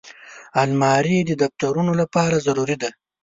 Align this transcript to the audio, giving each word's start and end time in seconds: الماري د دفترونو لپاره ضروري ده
الماري 0.61 1.17
د 1.25 1.31
دفترونو 1.41 1.91
لپاره 2.01 2.35
ضروري 2.47 2.77
ده 2.81 2.89